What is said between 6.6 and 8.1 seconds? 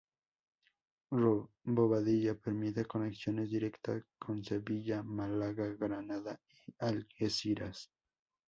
y Algeciras.